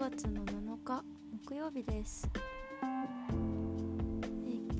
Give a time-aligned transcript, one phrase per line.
[0.00, 1.04] 月の7日
[1.46, 2.26] 木曜日です。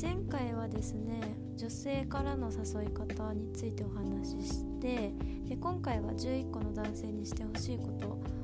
[0.00, 1.20] 前回はですね
[1.54, 5.12] 女性からの誘い方についてお話しして
[5.46, 8.41] で今回は11個の男性にしてほしいこと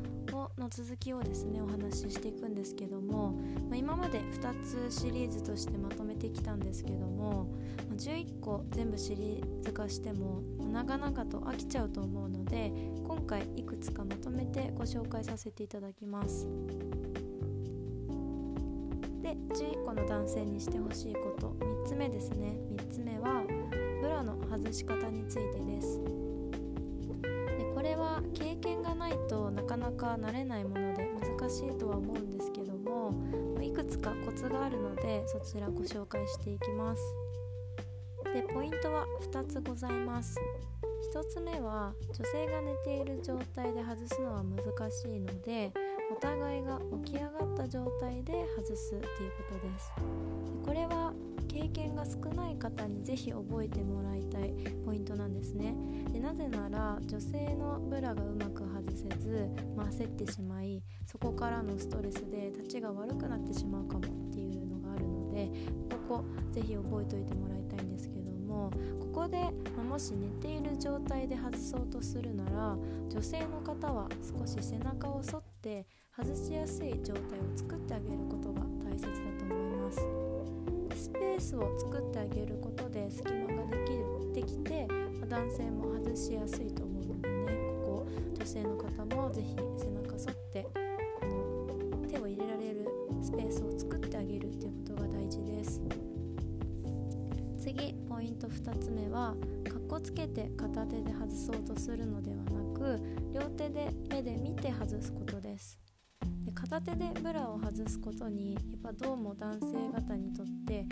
[0.58, 3.32] の続きをですねお話ししていくんですけども、
[3.68, 7.48] まあ、今まで2つシリーズとしてまとめてきたんですけども、
[7.88, 12.72] ま、11個全部シリーズ化しても長々と飽きちゃうと思うので
[13.06, 16.46] 今回いくつかまとめてご紹介させていただきます。
[19.22, 23.42] で11個の男性にしてほしいこと3つ目ですね3つ目は
[24.00, 26.00] ブラの外し方についてです
[27.58, 28.94] でこれは経験が
[29.88, 33.14] なかなか慣れないもので難しいとは思うんですけども
[33.62, 37.02] いくつかコツがあるのでそちらご紹介していきます。
[38.34, 40.38] でポイントは2つございます。
[41.14, 45.72] 1つ目は女性が寝ている状態で外すのは難しいので
[46.12, 49.10] お互いが起き上がった状態で外すっていう
[49.48, 49.92] ことです。
[50.66, 51.14] これは
[51.48, 54.52] 経験が少ない方にぜひ覚えてもらいたい
[54.84, 55.74] ポイントなんですね。
[56.12, 58.67] でなぜなら女性のブラがうまく
[58.98, 64.02] せず、まあ、焦ってしまいそこからのストレスで立ちが悪くなってしまうかもっ
[64.32, 65.48] ていうのがあるので
[66.08, 69.38] ここぜひ覚えておいてもらいたいんですけどもここで、
[69.76, 72.76] まあ、もし寝ている状態で外そうとするなら
[73.08, 74.08] 女性の方は
[74.38, 75.86] 少し背中を反って
[76.16, 80.28] 外しやすい状態を作ってあげることが大切だと思います。
[80.98, 84.88] スペースを作ってあげることで隙間ができるできて、
[85.28, 86.87] 男性も外しやすいと
[88.48, 90.66] ここ女性の方も是非背中反って
[91.20, 92.88] この手を入れられる
[93.22, 95.82] スペースを作ってあげるっていうことが大事です。
[97.58, 99.34] 次ポイント2つ目は
[99.70, 102.98] かっこつけて片手で外そうとするのではなく
[103.34, 105.78] 両手で目で見て外すことです。
[106.46, 110.86] で片手でブラを外すことにやっぱどうも男性方にとって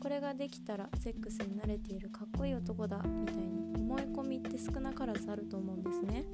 [0.00, 6.24] これができたらセックスに慣れているかっこいい男だみたいに思い込みって少なからずあると思うんですね、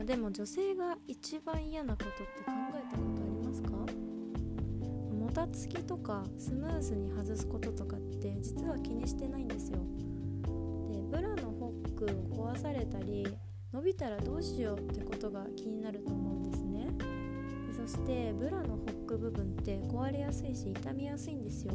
[0.00, 3.68] まあ、でも女性が一番嫌なことって考えたことありますか？
[3.70, 9.76] もたつきとかスムーズに外すこととかって実は気にしてないんですよ。
[10.90, 13.26] でブラのホックを壊されたり
[13.74, 16.88] 伸びたらどうしようってことが気になると思うんですね。
[17.76, 21.74] そしてブラのホック部分って壊れやすいし傷みやすいんですよ。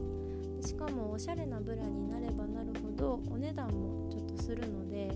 [0.66, 5.16] しかもおしゃれなブラになればなるほどお値段もちょっとするので、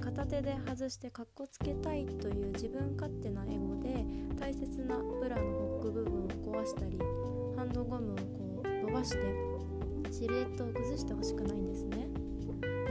[0.00, 4.04] 片手で外してかっこつけたいという自分勝手なエゴで
[4.38, 6.98] 大切なブラのホック部分を壊したり
[7.56, 9.18] ハンドゴムをこう伸ばして
[10.10, 12.08] シルエットを崩してほしくないんですね。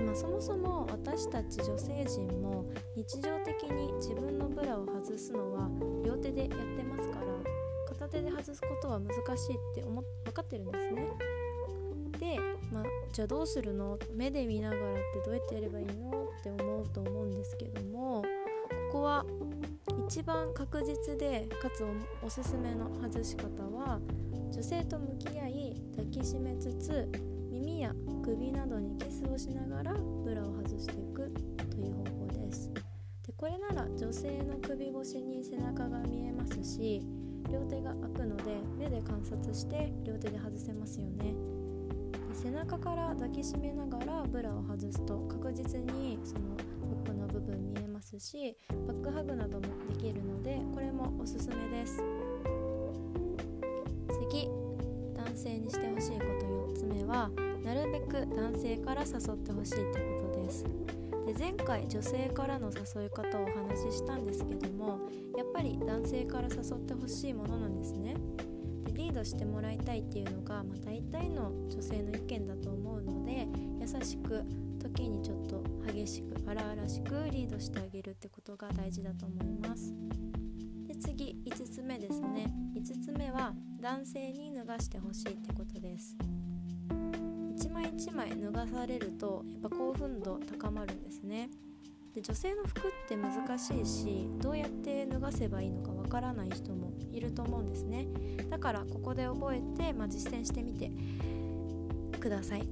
[0.05, 5.69] まあ、そもそも私たち女性陣も日常的に自分のブラを外すのは
[6.03, 7.25] 両手でやってますから
[7.87, 11.11] 片手で外すことは難しいって思分かってるんですね。
[12.19, 12.37] で、
[13.11, 13.99] じゃあどうするの？
[14.15, 16.27] 目で見ながらってどうやってやればいいの？
[16.39, 18.23] って思うと思うんですけども
[18.91, 19.25] ここは
[20.07, 21.85] 一番確実でかつ
[22.23, 23.45] おすすめの外し方
[23.75, 23.99] は
[24.51, 27.09] 女性と向き合い抱きしめつつ
[27.51, 31.31] 耳や首などにキスをしながらブラを外していく
[31.69, 32.03] という方
[32.35, 32.71] 法です。
[32.73, 32.81] で
[33.35, 37.01] これなら女性の首越しに背中が見えますし
[37.51, 38.43] 両手が開くので
[38.77, 41.35] 目で観察して両手で外せますよね。
[42.41, 46.41] 背中から抱きしめながらブラを外すと確実にその
[46.81, 48.57] ホップの部分見えますし
[48.87, 52.01] バックハグなどもできるのでこれもおすすめです。
[54.31, 54.49] 次
[55.13, 57.29] 男性にしてほしいこと4つ目は
[57.63, 60.65] なるべく男性から誘ってほしいってことです。
[61.27, 64.99] で前回女性からの誘い方をお話ししたんですけども
[65.37, 68.15] やっぱり男性から誘ってほしいものなんですね。
[68.93, 73.47] リードしてもらいたいっていうのが、まあ、大体の女性の意見だと思うので
[73.79, 74.43] 優しく
[74.79, 79.93] 時にちょっと激しく荒々しくリードしてあげるってことが大事だと思います。
[80.87, 82.51] で次5つ目ですね。
[82.75, 86.15] 5つ目は男性に脱がしてほしいってことです。
[87.55, 91.49] 一枚一枚脱がされるとやっぱ興奮度高まるんですね。
[92.13, 98.07] で女性の服って難しいしどうやって脱がせばいいのかわからない人もいると思うんですね。
[98.49, 100.91] だからここで覚えて、まあ、実践してみて
[102.19, 102.67] ください。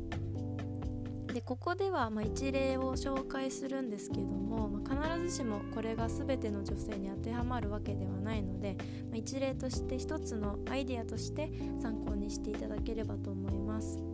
[1.34, 8.76] でここではま一例を紹介するんですけども、まあ、必ずしもこれが全ての女性に当てはまるわけではないので、
[9.10, 11.52] まあ、一例として一つのアイデアとして
[11.82, 14.09] 参考にしていただければと思います。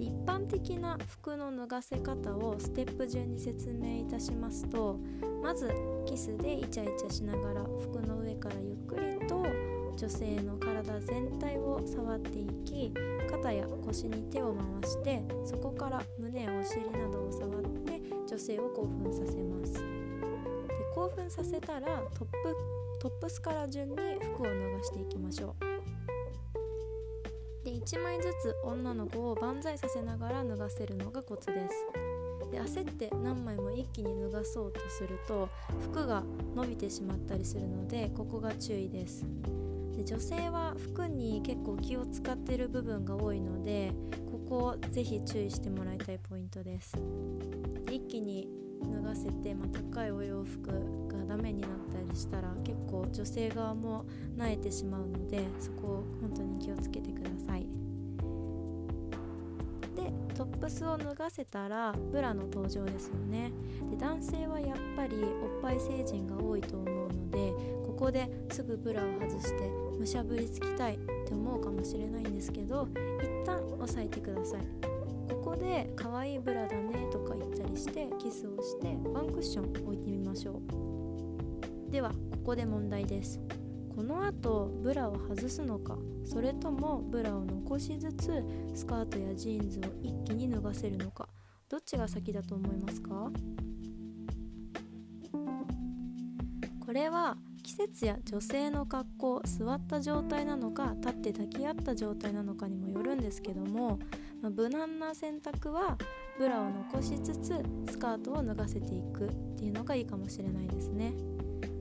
[0.00, 4.98] で一般的な服の脱がせ方をステップ順に説明いたしますと
[5.42, 5.70] まず
[6.06, 9.44] キスでイチャイチャしながら服の上からゆっくりと
[9.96, 12.94] 女性の体全体を触っていき
[13.30, 19.74] 肩や腰に手を回してそこから胸やお尻などを触って女性を興奮させます。
[19.74, 19.80] で
[20.94, 22.56] 興奮させたらトップ
[23.00, 23.96] トップスから順に
[24.34, 25.69] 服を脱がしていきましょう。
[27.64, 32.10] で1枚ずつ女の子を万歳させながら脱がせるのがコツです。
[32.50, 35.48] で焦って何枚も一気に脱がそうとすると
[35.80, 36.24] 服が
[36.56, 39.24] 伸びてしまったりするのでここが注意です。
[39.96, 43.92] で女性は服に結構気を使ってる部分が多いので
[44.30, 46.96] ここをぜひ注意してもらいたいポイントです。
[47.90, 48.48] 一気に
[48.84, 50.68] 脱がせて、まあ、高いお洋服
[51.08, 54.04] がダメになったりしたら結構女性側も
[54.36, 57.66] 萎えてしまうのでそこを本当に気をつけてください。
[59.96, 63.52] でトップスを脱がせたらブラの登場ですよね。
[63.90, 67.52] で男性はやっぱりおっぱい成人が多いと思うので
[67.86, 69.68] ここですぐブラを外して
[69.98, 72.88] むしゃぶりつきたいって思うかもしれないんですけど
[73.20, 74.99] 一旦押さえてください。
[75.50, 80.62] ここで可愛いブラだねとか言ったりしてキスをしてワンクッション置いてみましょ
[81.88, 81.90] う。
[81.90, 83.40] ではここで問題です。
[83.92, 85.98] この後ブラを外すのか？
[86.24, 88.44] それともブラを残しつつ
[88.76, 91.28] スカートやジーンズを一気に脱がせるのか？
[91.68, 93.32] どっちが先だと思いますか？
[96.86, 103.98] これは季節や女性の格好座った状態なのか立って抱き合った状態なのかにもよるんですけども
[104.40, 105.98] まあ、無難な選択は
[106.38, 111.12] ブラを残しつつスカートを脱がせていくっていうのがいいかもしれないですね。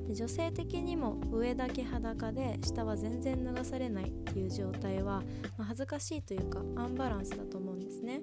[0.08, 5.22] で女性的にも上だけ裸で下は全然脱がされないっていう状態は、
[5.58, 8.20] まあ、恥ずかしいというかアンバランスだと思うんですね。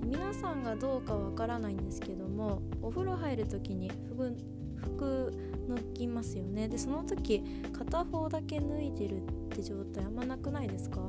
[0.00, 4.34] で皆さんがどうかわからないんですけどもお風呂入る時に服
[4.80, 5.32] 服
[5.68, 6.68] 脱ぎますよね。
[6.68, 7.42] でその時
[7.72, 11.00] 片方だけ脱いでるって状態あんまなくないですか？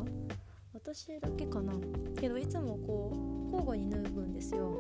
[0.86, 1.74] 私だけかな。
[2.16, 4.72] けどいつもこう交互に脱ぐんですよ。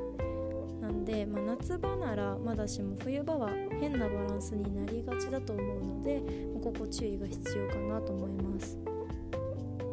[0.79, 3.49] なんで、まあ、夏場ならまだしも冬場は
[3.79, 6.21] 変なバランスになりがちだと思うので
[6.63, 8.77] ここ注意が必要かなと思います。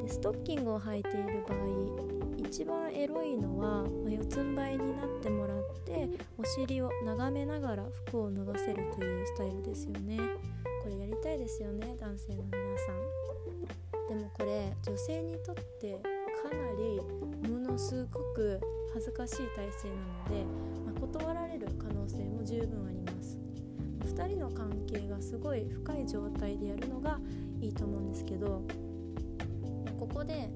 [0.02, 10.18] でストッキングを履いている場合一番エロいのは、まあ、四つん這いになってもらってお尻を眺めながら服を脱がせるというスタイルですよね。
[10.82, 13.01] これやりたいですよね男性の皆さん。
[14.12, 15.98] でもこれ女性にとって
[16.42, 18.60] かなりものすごく
[18.92, 20.44] 恥ずかしい体勢なので、
[20.84, 23.38] まあ、断られる可能性も十分あります。
[24.04, 27.18] 2人の関係がすごい深い状態でやるのが
[27.62, 28.62] いいと思うんですけど
[29.98, 30.50] ここで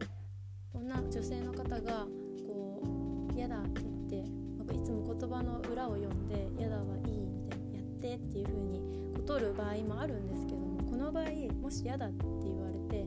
[0.75, 2.07] 女女性の方が
[2.47, 2.83] こ
[3.31, 8.83] う「嫌だ」って言ってなんかいつも言葉の裏を読んで「嫌だはいい」みたいな「やって」っていう風に
[9.15, 11.25] 断る場合もあるんですけどもこの場合
[11.63, 13.07] もし嫌だって言われて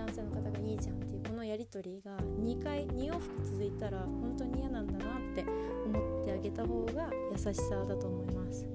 [0.00, 5.44] 男性の方がいいじゃんっていうこのやり取りが2回2往復続いたら本当に嫌なんだなって
[5.84, 8.66] 思ってあげた方が優しさだと思います。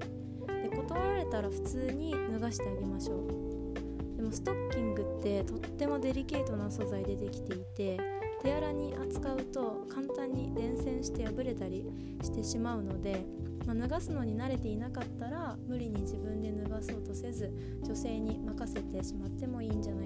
[0.62, 4.16] で断られたら普通に脱がしてあげましょう。
[4.16, 7.98] でもストッキングってとってもデリケートな素材でできていて
[8.42, 11.84] 手荒に扱うと簡単に伝染して破れたり
[12.22, 13.24] してしまうので
[13.66, 17.52] まあ、脱がすのに慣れていなかったら無理に自分で脱がそうとせず
[17.84, 20.05] 女性に任せてしまってもいいんじゃない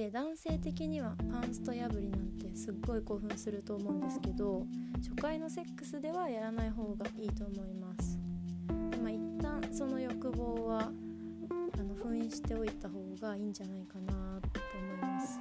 [0.00, 4.64] で男性的にはパンスト破りなんてすっごい興奮すると思うんですけど
[4.96, 8.18] 初回のセックスではやらない方がいいと思います。
[9.02, 10.90] まあ一旦その欲望は
[11.78, 15.38] あの封印しておいた方がいいんじゃないかなと思います。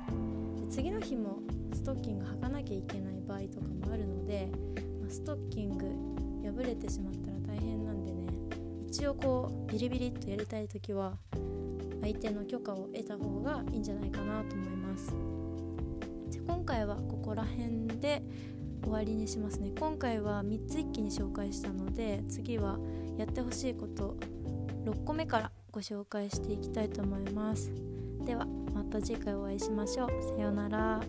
[0.62, 1.40] で次の日も
[1.72, 4.52] ストッキング履かなきゃいけない場合とかもあるので
[5.02, 5.86] まストッキング
[6.44, 8.28] 破れてしまったら大変なんでね。
[8.90, 11.14] 一応こうビリビリっとやりたい時は
[12.02, 15.14] 相手の許可を得た方がいいんじゃないかなと思います。
[16.30, 18.22] じゃ今回はここら辺で
[18.84, 19.72] 終わりにしますね。
[19.80, 22.80] 今回は3つ一気に紹介したので次は
[23.18, 24.16] やってほしいこと
[24.86, 27.72] 6個目からご紹介していきたいと思います。
[28.26, 30.10] ではまた次回お会いしましょう。
[30.24, 31.02] さようなら。